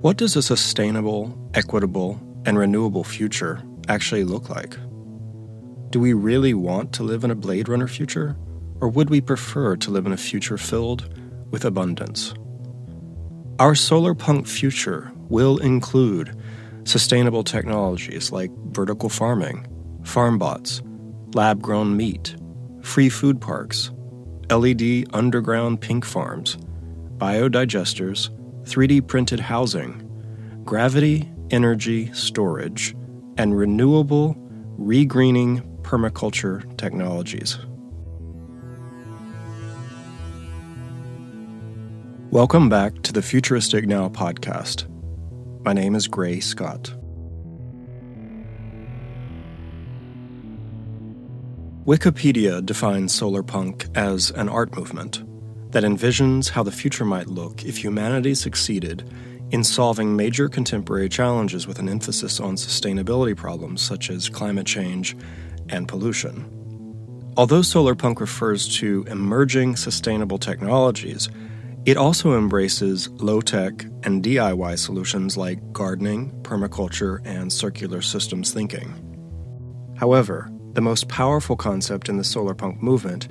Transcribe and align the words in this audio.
What 0.00 0.16
does 0.16 0.34
a 0.34 0.40
sustainable, 0.40 1.36
equitable, 1.52 2.18
and 2.46 2.58
renewable 2.58 3.04
future 3.04 3.62
actually 3.86 4.24
look 4.24 4.48
like? 4.48 4.78
Do 5.90 6.00
we 6.00 6.14
really 6.14 6.54
want 6.54 6.94
to 6.94 7.02
live 7.02 7.22
in 7.22 7.30
a 7.30 7.34
Blade 7.34 7.68
Runner 7.68 7.86
future, 7.86 8.34
or 8.80 8.88
would 8.88 9.10
we 9.10 9.20
prefer 9.20 9.76
to 9.76 9.90
live 9.90 10.06
in 10.06 10.12
a 10.12 10.16
future 10.16 10.56
filled 10.56 11.14
with 11.50 11.66
abundance? 11.66 12.32
Our 13.58 13.74
solar 13.74 14.14
punk 14.14 14.46
future 14.46 15.12
will 15.28 15.58
include 15.58 16.34
sustainable 16.84 17.44
technologies 17.44 18.32
like 18.32 18.50
vertical 18.68 19.10
farming, 19.10 19.66
farm 20.04 20.38
bots, 20.38 20.80
lab 21.34 21.60
grown 21.60 21.94
meat, 21.94 22.36
free 22.80 23.10
food 23.10 23.38
parks, 23.38 23.90
LED 24.48 25.08
underground 25.12 25.82
pink 25.82 26.06
farms, 26.06 26.56
biodigesters, 27.18 28.30
3D 28.70 29.04
printed 29.04 29.40
housing, 29.40 30.62
gravity 30.64 31.28
energy 31.50 32.08
storage, 32.12 32.94
and 33.36 33.58
renewable 33.58 34.36
regreening 34.78 35.60
permaculture 35.82 36.62
technologies. 36.78 37.58
Welcome 42.30 42.68
back 42.68 43.02
to 43.02 43.12
the 43.12 43.22
Futuristic 43.22 43.88
Now 43.88 44.08
podcast. 44.08 44.86
My 45.64 45.72
name 45.72 45.96
is 45.96 46.06
Gray 46.06 46.38
Scott. 46.38 46.94
Wikipedia 51.84 52.64
defines 52.64 53.18
solarpunk 53.18 53.90
as 53.96 54.30
an 54.30 54.48
art 54.48 54.76
movement 54.76 55.24
that 55.70 55.84
envisions 55.84 56.50
how 56.50 56.62
the 56.62 56.72
future 56.72 57.04
might 57.04 57.28
look 57.28 57.64
if 57.64 57.78
humanity 57.78 58.34
succeeded 58.34 59.08
in 59.50 59.64
solving 59.64 60.16
major 60.16 60.48
contemporary 60.48 61.08
challenges 61.08 61.66
with 61.66 61.78
an 61.78 61.88
emphasis 61.88 62.40
on 62.40 62.54
sustainability 62.54 63.36
problems 63.36 63.82
such 63.82 64.10
as 64.10 64.28
climate 64.28 64.66
change 64.66 65.16
and 65.68 65.88
pollution. 65.88 66.44
Although 67.36 67.60
solarpunk 67.60 68.20
refers 68.20 68.68
to 68.78 69.04
emerging 69.08 69.76
sustainable 69.76 70.38
technologies, 70.38 71.28
it 71.86 71.96
also 71.96 72.36
embraces 72.36 73.08
low 73.08 73.40
tech 73.40 73.84
and 74.02 74.22
DIY 74.22 74.78
solutions 74.78 75.36
like 75.36 75.72
gardening, 75.72 76.30
permaculture, 76.42 77.20
and 77.24 77.52
circular 77.52 78.02
systems 78.02 78.52
thinking. 78.52 78.94
However, 79.96 80.50
the 80.74 80.80
most 80.80 81.08
powerful 81.08 81.56
concept 81.56 82.08
in 82.08 82.16
the 82.16 82.22
solarpunk 82.22 82.82
movement 82.82 83.28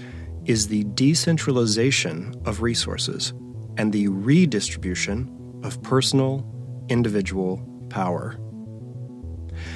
is 0.50 0.68
the 0.68 0.84
decentralization 0.96 2.34
of 2.44 2.64
resources 2.64 3.34
and 3.78 3.94
the 3.94 4.08
redistribution 4.08 5.62
of 5.64 5.80
personal, 5.84 6.44
individual 6.90 7.64
power. 7.92 8.36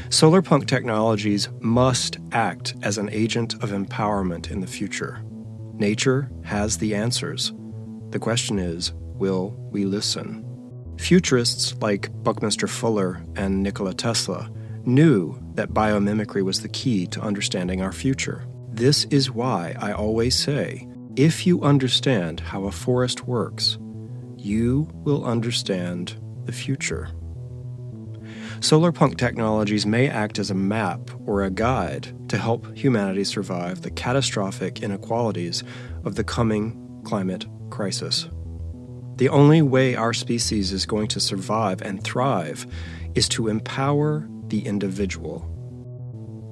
Solarpunk 0.09 0.65
technologies 0.65 1.47
must 1.59 2.17
act 2.31 2.73
as 2.81 2.97
an 2.97 3.07
agent 3.11 3.53
of 3.61 3.69
empowerment 3.69 4.49
in 4.49 4.61
the 4.61 4.67
future. 4.67 5.23
Nature 5.75 6.31
has 6.43 6.79
the 6.79 6.95
answers. 6.95 7.53
The 8.09 8.17
question 8.19 8.57
is 8.57 8.93
will 8.95 9.55
we 9.69 9.85
listen? 9.85 10.43
Futurists 10.97 11.75
like 11.81 12.09
Buckminster 12.23 12.67
Fuller 12.67 13.23
and 13.35 13.61
Nikola 13.61 13.93
Tesla 13.93 14.49
knew 14.85 15.39
that 15.53 15.69
biomimicry 15.69 16.41
was 16.41 16.63
the 16.63 16.69
key 16.69 17.05
to 17.07 17.21
understanding 17.21 17.83
our 17.83 17.91
future. 17.91 18.47
This 18.73 19.05
is 19.11 19.29
why 19.29 19.75
I 19.79 19.91
always 19.91 20.35
say 20.35 20.87
if 21.15 21.45
you 21.45 21.61
understand 21.61 22.39
how 22.39 22.65
a 22.65 22.71
forest 22.71 23.27
works, 23.27 23.77
you 24.35 24.89
will 24.93 25.23
understand 25.25 26.19
the 26.45 26.51
future. 26.51 27.09
Solarpunk 28.61 29.17
technologies 29.17 29.85
may 29.85 30.09
act 30.09 30.39
as 30.39 30.49
a 30.49 30.55
map 30.55 31.11
or 31.27 31.43
a 31.43 31.51
guide 31.51 32.11
to 32.29 32.37
help 32.37 32.75
humanity 32.75 33.23
survive 33.23 33.83
the 33.83 33.91
catastrophic 33.91 34.81
inequalities 34.81 35.63
of 36.03 36.15
the 36.15 36.23
coming 36.23 37.01
climate 37.03 37.45
crisis. 37.69 38.27
The 39.17 39.29
only 39.29 39.61
way 39.61 39.95
our 39.95 40.13
species 40.13 40.71
is 40.71 40.87
going 40.87 41.09
to 41.09 41.19
survive 41.19 41.83
and 41.83 42.03
thrive 42.03 42.65
is 43.13 43.29
to 43.29 43.49
empower 43.49 44.27
the 44.47 44.65
individual. 44.65 45.47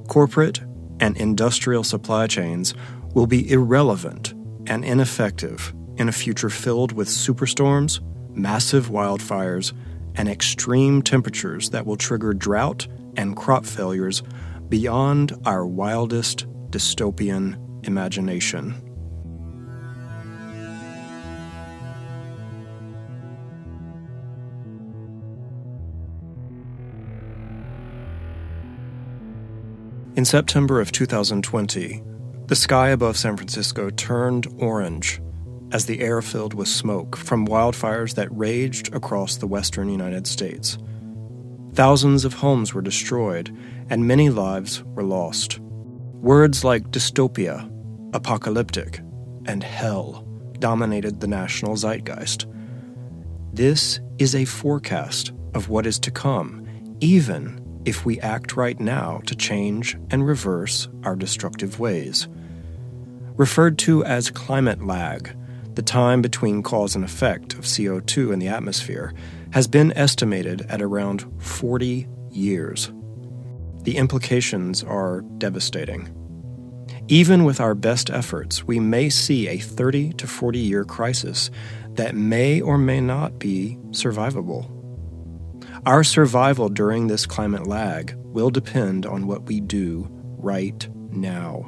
Corporate 0.08 0.62
and 1.01 1.17
industrial 1.17 1.84
supply 1.84 2.28
chains 2.28 2.73
will 3.13 3.28
be 3.28 3.51
irrelevant 3.51 4.34
and 4.67 4.85
ineffective 4.85 5.73
in 5.97 6.07
a 6.07 6.12
future 6.13 6.50
filled 6.50 6.94
with 6.94 7.09
superstorms, 7.09 8.00
massive 8.34 8.89
wildfires, 8.89 9.73
and 10.16 10.29
extreme 10.29 11.01
temperatures 11.01 11.72
that 11.72 11.85
will 11.85 11.97
trigger 11.97 12.34
drought 12.34 12.88
and 13.17 13.35
crop 13.35 13.66
failures 13.66 14.23
beyond 14.69 15.34
our 15.45 15.66
wildest 15.66 16.45
dystopian 16.69 17.57
imagination. 17.85 18.91
In 30.18 30.26
September 30.26 30.82
of 30.82 30.92
2020, 30.92 32.04
the 32.48 32.56
sky 32.56 32.90
above 32.90 33.16
San 33.16 33.38
Francisco 33.38 33.90
turned 33.92 34.46
orange 34.58 35.22
as 35.72 35.86
the 35.86 36.02
air 36.02 36.22
filled 36.22 36.54
with 36.54 36.68
smoke 36.68 37.16
from 37.16 37.48
wildfires 37.48 38.16
that 38.16 38.28
raged 38.38 38.94
across 38.94 39.38
the 39.38 39.48
western 39.48 39.88
United 39.88 40.28
States. 40.28 40.78
Thousands 41.76 42.26
of 42.26 42.34
homes 42.34 42.74
were 42.74 42.82
destroyed, 42.82 43.58
and 43.90 44.06
many 44.06 44.30
lives 44.30 44.84
were 44.84 45.04
lost. 45.04 45.60
Words 45.62 46.66
like 46.66 46.92
dystopia, 46.92 47.72
apocalyptic, 48.14 49.00
and 49.46 49.64
hell 49.64 50.28
dominated 50.60 51.22
the 51.22 51.28
national 51.28 51.78
zeitgeist. 51.78 52.48
This 53.54 54.02
is 54.20 54.36
a 54.36 54.44
forecast 54.44 55.32
of 55.54 55.70
what 55.70 55.86
is 55.86 56.00
to 56.00 56.12
come, 56.12 56.68
even 57.00 57.61
if 57.86 58.06
we 58.06 58.19
act 58.19 58.56
right 58.56 58.80
now 58.80 59.22
to 59.25 59.36
change 59.36 59.97
and 60.09 60.25
reverse 60.25 60.88
our 61.03 61.16
destructive 61.16 61.80
ways. 61.80 62.28
Referred 63.38 63.78
to 63.80 64.03
as 64.06 64.30
climate 64.30 64.86
lag, 64.86 65.36
the 65.75 65.81
time 65.81 66.22
between 66.22 66.64
cause 66.64 66.96
and 66.96 67.03
effect 67.03 67.53
of 67.53 67.62
CO2 67.62 68.34
in 68.34 68.40
the 68.40 68.47
atmosphere 68.47 69.14
has 69.52 69.68
been 69.68 69.92
estimated 69.94 70.62
at 70.69 70.81
around 70.81 71.25
40 71.42 72.08
years. 72.30 72.92
The 73.84 73.98
implications 73.98 74.84
are 74.84 75.22
devastating. 75.38 76.16
Even 77.08 77.44
with 77.46 77.59
our 77.59 77.74
best 77.74 78.09
efforts, 78.09 78.66
we 78.66 78.80
may 78.80 79.09
see 79.09 79.48
a 79.48 79.58
30 79.58 80.13
to 80.13 80.28
40 80.28 80.59
year 80.59 80.86
crisis 80.86 81.50
that 81.96 82.16
may 82.16 82.62
or 82.62 82.78
may 82.78 83.02
not 83.02 83.40
be 83.40 83.78
survivable. 83.90 84.81
Our 85.84 86.03
survival 86.03 86.69
during 86.69 87.08
this 87.08 87.25
climate 87.25 87.66
lag 87.66 88.14
will 88.18 88.52
depend 88.52 89.08
on 89.08 89.25
what 89.25 89.47
we 89.47 89.59
do 89.59 90.08
right 90.38 90.88
now. 91.12 91.66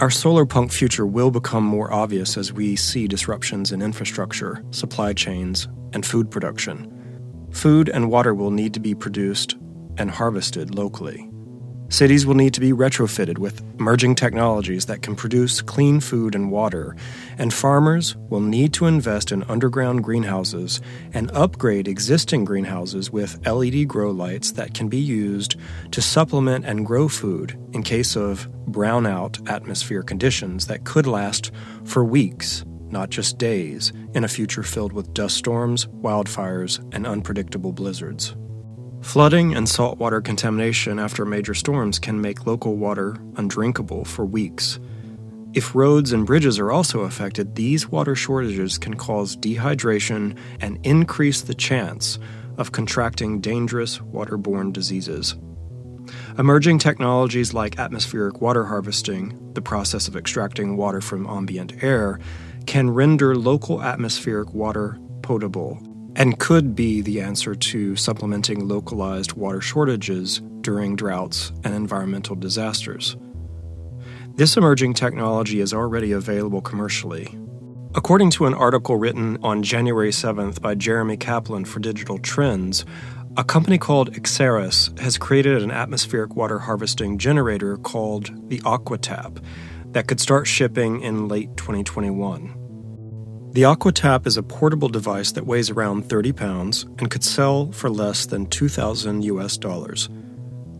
Our 0.00 0.08
solar 0.08 0.46
punk 0.46 0.72
future 0.72 1.06
will 1.06 1.30
become 1.30 1.64
more 1.64 1.92
obvious 1.92 2.38
as 2.38 2.50
we 2.50 2.76
see 2.76 3.06
disruptions 3.06 3.72
in 3.72 3.82
infrastructure, 3.82 4.64
supply 4.70 5.12
chains, 5.12 5.68
and 5.92 6.04
food 6.04 6.30
production. 6.30 6.90
Food 7.52 7.90
and 7.90 8.10
water 8.10 8.34
will 8.34 8.50
need 8.50 8.72
to 8.72 8.80
be 8.80 8.94
produced 8.94 9.56
and 9.98 10.10
harvested 10.10 10.74
locally. 10.74 11.30
Cities 11.90 12.26
will 12.26 12.34
need 12.34 12.54
to 12.54 12.60
be 12.60 12.72
retrofitted 12.72 13.38
with 13.38 13.62
emerging 13.78 14.14
technologies 14.16 14.86
that 14.86 15.02
can 15.02 15.14
produce 15.14 15.60
clean 15.60 16.00
food 16.00 16.34
and 16.34 16.50
water, 16.50 16.96
and 17.38 17.52
farmers 17.52 18.16
will 18.16 18.40
need 18.40 18.72
to 18.72 18.86
invest 18.86 19.30
in 19.30 19.44
underground 19.44 20.02
greenhouses 20.02 20.80
and 21.12 21.30
upgrade 21.32 21.86
existing 21.86 22.44
greenhouses 22.44 23.10
with 23.10 23.46
LED 23.46 23.86
grow 23.86 24.10
lights 24.10 24.52
that 24.52 24.74
can 24.74 24.88
be 24.88 24.98
used 24.98 25.56
to 25.92 26.02
supplement 26.02 26.64
and 26.64 26.86
grow 26.86 27.06
food 27.06 27.56
in 27.72 27.82
case 27.82 28.16
of 28.16 28.48
brownout 28.66 29.48
atmosphere 29.48 30.02
conditions 30.02 30.66
that 30.66 30.84
could 30.84 31.06
last 31.06 31.52
for 31.84 32.04
weeks, 32.04 32.64
not 32.88 33.10
just 33.10 33.38
days, 33.38 33.92
in 34.14 34.24
a 34.24 34.28
future 34.28 34.62
filled 34.62 34.92
with 34.92 35.14
dust 35.14 35.36
storms, 35.36 35.86
wildfires, 35.86 36.80
and 36.94 37.06
unpredictable 37.06 37.72
blizzards. 37.72 38.34
Flooding 39.04 39.54
and 39.54 39.68
saltwater 39.68 40.20
contamination 40.20 40.98
after 40.98 41.24
major 41.24 41.54
storms 41.54 42.00
can 42.00 42.20
make 42.20 42.46
local 42.46 42.76
water 42.76 43.16
undrinkable 43.36 44.04
for 44.04 44.24
weeks. 44.24 44.80
If 45.52 45.74
roads 45.74 46.12
and 46.12 46.26
bridges 46.26 46.58
are 46.58 46.72
also 46.72 47.00
affected, 47.00 47.54
these 47.54 47.88
water 47.88 48.16
shortages 48.16 48.76
can 48.76 48.94
cause 48.94 49.36
dehydration 49.36 50.36
and 50.60 50.84
increase 50.84 51.42
the 51.42 51.54
chance 51.54 52.18
of 52.56 52.72
contracting 52.72 53.40
dangerous 53.40 53.98
waterborne 53.98 54.72
diseases. 54.72 55.36
Emerging 56.36 56.78
technologies 56.78 57.54
like 57.54 57.78
atmospheric 57.78 58.40
water 58.40 58.64
harvesting, 58.64 59.52
the 59.52 59.62
process 59.62 60.08
of 60.08 60.16
extracting 60.16 60.76
water 60.76 61.02
from 61.02 61.26
ambient 61.26 61.84
air, 61.84 62.18
can 62.66 62.90
render 62.90 63.36
local 63.36 63.80
atmospheric 63.80 64.52
water 64.54 64.98
potable 65.22 65.78
and 66.16 66.38
could 66.38 66.74
be 66.74 67.00
the 67.00 67.20
answer 67.20 67.54
to 67.54 67.96
supplementing 67.96 68.68
localized 68.68 69.32
water 69.32 69.60
shortages 69.60 70.40
during 70.60 70.96
droughts 70.96 71.52
and 71.64 71.74
environmental 71.74 72.36
disasters. 72.36 73.16
This 74.36 74.56
emerging 74.56 74.94
technology 74.94 75.60
is 75.60 75.72
already 75.72 76.12
available 76.12 76.60
commercially. 76.60 77.38
According 77.94 78.30
to 78.30 78.46
an 78.46 78.54
article 78.54 78.96
written 78.96 79.38
on 79.42 79.62
January 79.62 80.10
7th 80.10 80.60
by 80.60 80.74
Jeremy 80.74 81.16
Kaplan 81.16 81.64
for 81.64 81.78
Digital 81.78 82.18
Trends, 82.18 82.84
a 83.36 83.44
company 83.44 83.78
called 83.78 84.12
Exeris 84.12 84.96
has 84.98 85.18
created 85.18 85.62
an 85.62 85.70
atmospheric 85.70 86.34
water 86.34 86.58
harvesting 86.58 87.18
generator 87.18 87.76
called 87.76 88.30
the 88.48 88.58
AquaTap 88.60 89.44
that 89.92 90.08
could 90.08 90.20
start 90.20 90.46
shipping 90.46 91.00
in 91.00 91.28
late 91.28 91.56
2021. 91.56 92.63
The 93.54 93.62
AquaTap 93.62 94.26
is 94.26 94.36
a 94.36 94.42
portable 94.42 94.88
device 94.88 95.30
that 95.30 95.46
weighs 95.46 95.70
around 95.70 96.08
30 96.08 96.32
pounds 96.32 96.82
and 96.98 97.08
could 97.08 97.22
sell 97.22 97.70
for 97.70 97.88
less 97.88 98.26
than 98.26 98.46
2,000 98.46 99.22
US 99.22 99.56
dollars. 99.56 100.08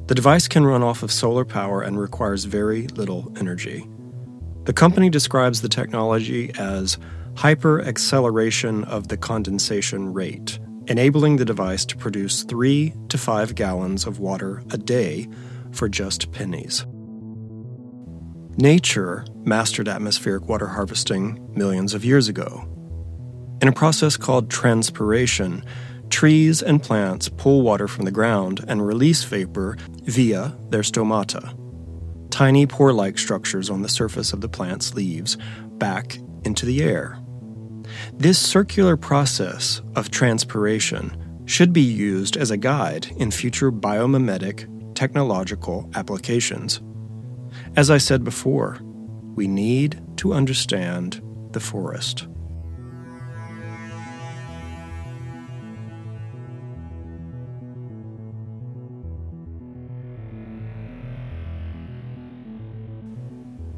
The 0.09 0.15
device 0.17 0.49
can 0.49 0.67
run 0.67 0.83
off 0.83 1.05
of 1.05 1.13
solar 1.13 1.45
power 1.45 1.83
and 1.83 1.97
requires 1.97 2.47
very 2.47 2.89
little 2.89 3.33
energy. 3.39 3.89
The 4.65 4.73
company 4.73 5.09
describes 5.09 5.63
the 5.63 5.69
technology 5.69 6.51
as 6.59 6.99
hyper 7.37 7.81
acceleration 7.81 8.83
of 8.87 9.07
the 9.07 9.19
condensation 9.19 10.13
rate, 10.13 10.59
enabling 10.89 11.37
the 11.37 11.45
device 11.45 11.85
to 11.85 11.97
produce 11.97 12.43
3 12.43 12.93
to 13.09 13.17
5 13.17 13.55
gallons 13.55 14.05
of 14.05 14.19
water 14.19 14.65
a 14.73 14.79
day 14.79 15.29
for 15.71 15.89
just 15.89 16.33
pennies. 16.33 16.85
Nature 18.57 19.25
mastered 19.47 19.89
atmospheric 19.89 20.49
water 20.49 20.67
harvesting 20.67 21.53
millions 21.55 21.95
of 21.95 22.05
years 22.05 22.29
ago. 22.29 22.69
In 23.61 23.69
a 23.69 23.73
process 23.73 24.17
called 24.17 24.51
transpiration, 24.51 25.65
trees 26.11 26.63
and 26.63 26.83
plants 26.83 27.29
pull 27.29 27.63
water 27.63 27.89
from 27.89 28.05
the 28.05 28.11
ground 28.11 28.65
and 28.69 28.87
release 28.87 29.25
vapor 29.25 29.77
via 30.05 30.57
their 30.69 30.83
stomata, 30.83 31.57
tiny 32.31 32.67
pore 32.67 32.93
like 32.93 33.19
structures 33.19 33.71
on 33.71 33.83
the 33.83 33.89
surface 33.89 34.33
of 34.33 34.41
the 34.41 34.49
plant's 34.49 34.95
leaves, 34.95 35.37
back 35.79 36.19
into 36.45 36.67
the 36.67 36.83
air. 36.83 37.19
This 38.15 38.39
circular 38.39 38.97
process 38.97 39.81
of 39.97 40.11
transpiration 40.11 41.43
should 41.47 41.73
be 41.73 41.83
used 41.83 42.37
as 42.37 42.51
a 42.51 42.57
guide 42.57 43.07
in 43.17 43.31
future 43.31 43.71
biomimetic 43.71 44.69
technological 44.95 45.91
applications. 45.95 46.81
As 47.77 47.91
I 47.91 47.99
said 47.99 48.25
before, 48.25 48.79
we 49.35 49.47
need 49.47 50.01
to 50.19 50.33
understand 50.33 51.21
the 51.53 51.61
forest. 51.61 52.27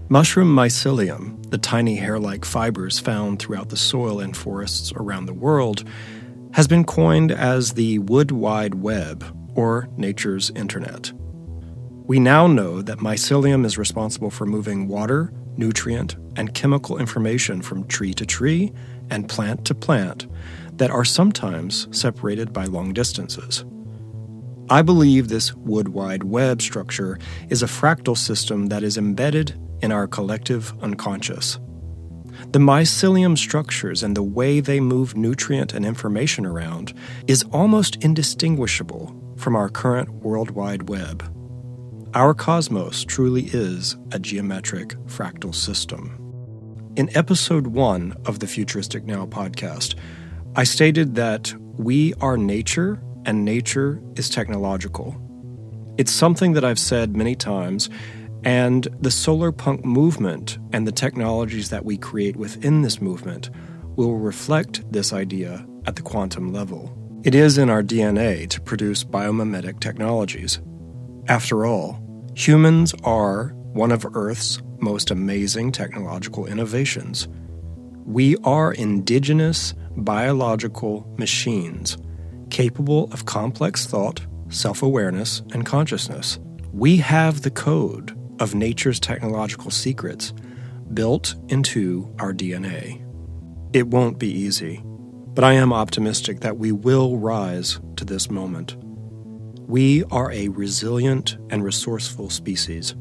Mushroom 0.09 0.55
mycelium, 0.55 1.51
the 1.51 1.59
tiny 1.59 1.97
hair 1.97 2.21
like 2.21 2.45
fibers 2.45 3.01
found 3.01 3.41
throughout 3.41 3.71
the 3.71 3.77
soil 3.77 4.21
in 4.21 4.33
forests 4.33 4.93
around 4.95 5.27
the 5.27 5.35
world, 5.35 5.83
has 6.53 6.69
been 6.69 6.85
coined 6.85 7.33
as 7.33 7.73
the 7.73 7.99
Wood 7.99 8.31
Wide 8.31 8.77
Web, 8.77 9.25
or 9.57 9.89
nature's 9.97 10.51
internet. 10.51 11.13
We 12.07 12.21
now 12.21 12.47
know 12.47 12.83
that 12.83 12.99
mycelium 12.99 13.67
is 13.67 13.79
responsible 13.79 14.31
for 14.31 14.47
moving 14.47 14.87
water, 14.87 15.33
nutrient, 15.59 16.17
and 16.37 16.55
chemical 16.55 16.99
information 16.99 17.63
from 17.63 17.87
tree 17.87 18.15
to 18.15 18.27
tree 18.27 18.73
and 19.11 19.29
plant 19.29 19.65
to 19.67 19.75
plant 19.75 20.27
that 20.79 20.91
are 20.91 21.05
sometimes 21.05 21.89
separated 21.97 22.53
by 22.53 22.65
long 22.65 22.93
distances. 22.93 23.65
I 24.69 24.83
believe 24.83 25.29
this 25.29 25.55
wood 25.55 25.89
wide 25.89 26.25
web 26.25 26.61
structure 26.61 27.19
is 27.49 27.63
a 27.63 27.67
fractal 27.67 28.17
system 28.17 28.67
that 28.67 28.83
is 28.83 28.99
embedded 28.99 29.59
in 29.81 29.93
our 29.93 30.07
collective 30.07 30.73
unconscious. 30.83 31.59
The 32.53 32.59
mycelium 32.59 33.39
structures 33.39 34.03
and 34.03 34.17
the 34.17 34.23
way 34.23 34.61
they 34.61 34.81
move 34.81 35.17
nutrient 35.17 35.73
and 35.73 35.87
information 35.87 36.45
around 36.45 36.93
is 37.27 37.45
almost 37.53 37.97
indistinguishable 38.05 39.15
from 39.37 39.57
our 39.57 39.69
current 39.69 40.09
worldwide 40.11 40.89
web. 40.89 41.36
Our 42.17 42.33
cosmos 42.33 43.05
truly 43.05 43.51
is 43.53 43.95
a 44.11 44.19
geometric 44.19 44.95
fractal 45.05 45.55
system. 45.55 46.17
In 46.97 47.15
episode 47.15 47.67
one 47.67 48.17
of 48.25 48.39
the 48.39 48.47
Futuristic 48.47 49.05
Now 49.05 49.27
podcast, 49.27 49.97
I 50.55 50.65
stated 50.65 51.15
that 51.17 51.55
we 51.75 52.15
are 52.23 52.39
nature 52.39 52.99
and 53.27 53.45
nature 53.45 54.01
is 54.15 54.31
technological. 54.31 55.15
It's 55.99 56.11
something 56.11 56.55
that 56.55 56.65
I've 56.65 56.79
said 56.79 57.15
many 57.15 57.35
times, 57.35 57.91
and 58.45 58.89
the 58.99 59.11
solar 59.11 59.53
punk 59.53 59.85
movement 59.85 60.57
and 60.73 60.87
the 60.87 60.93
technologies 60.93 61.69
that 61.69 61.85
we 61.85 61.99
create 61.99 62.37
within 62.37 62.81
this 62.81 62.99
movement 62.99 63.51
will 63.97 64.17
reflect 64.17 64.91
this 64.91 65.13
idea 65.13 65.67
at 65.85 65.97
the 65.97 66.03
quantum 66.03 66.51
level. 66.51 66.97
It 67.25 67.35
is 67.35 67.59
in 67.59 67.69
our 67.69 67.83
DNA 67.83 68.49
to 68.49 68.61
produce 68.63 69.05
biomimetic 69.05 69.81
technologies. 69.81 70.61
After 71.29 71.67
all, 71.67 72.06
Humans 72.37 72.95
are 73.03 73.55
one 73.73 73.91
of 73.91 74.05
Earth's 74.13 74.61
most 74.79 75.11
amazing 75.11 75.73
technological 75.73 76.45
innovations. 76.45 77.29
We 78.05 78.37
are 78.45 78.75
indigenous 78.75 79.73
biological 79.97 81.11
machines 81.17 81.97
capable 82.51 83.11
of 83.11 83.25
complex 83.25 83.87
thought, 83.87 84.21
self 84.51 84.83
awareness, 84.83 85.41
and 85.55 85.65
consciousness. 85.65 86.39
We 86.75 86.99
have 86.99 87.41
the 87.41 87.51
code 87.51 88.15
of 88.39 88.55
nature's 88.55 89.01
technological 89.01 89.71
secrets 89.71 90.35
built 90.93 91.35
into 91.49 92.15
our 92.19 92.35
DNA. 92.35 93.03
It 93.73 93.87
won't 93.89 94.19
be 94.19 94.31
easy, 94.31 94.83
but 94.85 95.43
I 95.43 95.55
am 95.55 95.73
optimistic 95.73 96.41
that 96.41 96.59
we 96.59 96.71
will 96.71 97.17
rise 97.17 97.81
to 97.97 98.05
this 98.05 98.31
moment. 98.31 98.77
We 99.69 100.05
are 100.13 100.31
a 100.31 100.47
resilient 100.47 101.39
and 101.51 101.65
resourceful 101.65 102.31
species. 102.31 102.95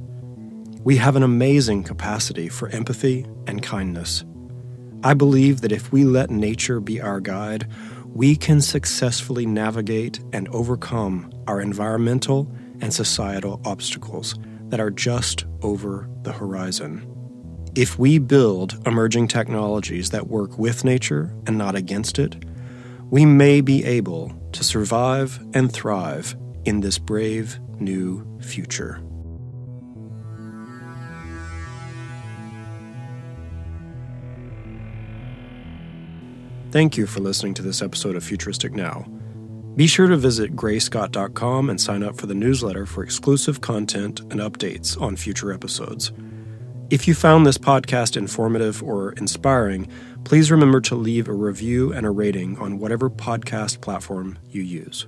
We 0.83 0.97
have 0.97 1.15
an 1.15 1.21
amazing 1.21 1.83
capacity 1.83 2.49
for 2.49 2.69
empathy 2.69 3.27
and 3.45 3.61
kindness. 3.61 4.25
I 5.03 5.13
believe 5.13 5.61
that 5.61 5.71
if 5.71 5.91
we 5.91 6.05
let 6.05 6.31
nature 6.31 6.79
be 6.79 6.99
our 6.99 7.19
guide, 7.19 7.67
we 8.15 8.35
can 8.35 8.61
successfully 8.61 9.45
navigate 9.45 10.19
and 10.33 10.47
overcome 10.49 11.31
our 11.45 11.61
environmental 11.61 12.51
and 12.81 12.91
societal 12.91 13.61
obstacles 13.63 14.33
that 14.69 14.79
are 14.79 14.89
just 14.89 15.45
over 15.61 16.09
the 16.23 16.33
horizon. 16.33 17.05
If 17.75 17.99
we 17.99 18.17
build 18.17 18.81
emerging 18.87 19.27
technologies 19.27 20.09
that 20.09 20.29
work 20.29 20.57
with 20.57 20.83
nature 20.83 21.31
and 21.45 21.59
not 21.59 21.75
against 21.75 22.17
it, 22.17 22.43
we 23.11 23.23
may 23.23 23.61
be 23.61 23.85
able 23.85 24.33
to 24.53 24.63
survive 24.63 25.39
and 25.53 25.71
thrive 25.71 26.35
in 26.65 26.81
this 26.81 26.97
brave 26.97 27.59
new 27.79 28.25
future. 28.41 29.01
Thank 36.71 36.97
you 36.97 37.07
for 37.07 37.21
listening 37.21 37.53
to 37.53 37.61
this 37.61 37.81
episode 37.81 38.17
of 38.17 38.23
Futuristic 38.23 38.73
Now. 38.73 39.05
Be 39.77 39.87
sure 39.87 40.07
to 40.07 40.17
visit 40.17 40.55
grayscott.com 40.55 41.69
and 41.69 41.79
sign 41.79 42.03
up 42.03 42.17
for 42.17 42.27
the 42.27 42.35
newsletter 42.35 42.85
for 42.85 43.03
exclusive 43.03 43.61
content 43.61 44.19
and 44.19 44.41
updates 44.41 44.99
on 44.99 45.15
future 45.15 45.53
episodes. 45.53 46.11
If 46.89 47.07
you 47.07 47.13
found 47.13 47.45
this 47.45 47.57
podcast 47.57 48.15
informative 48.15 48.83
or 48.83 49.13
inspiring, 49.13 49.87
please 50.23 50.51
remember 50.51 50.81
to 50.81 50.95
leave 50.95 51.27
a 51.27 51.33
review 51.33 51.93
and 51.93 52.05
a 52.05 52.11
rating 52.11 52.59
on 52.59 52.77
whatever 52.79 53.09
podcast 53.09 53.81
platform 53.81 54.37
you 54.49 54.61
use. 54.61 55.07